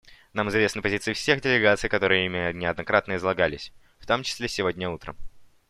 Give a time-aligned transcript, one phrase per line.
[0.33, 5.15] Нам известны позиции всех делегаций, которые ими неоднократно излагались, в том числе сегодня утром.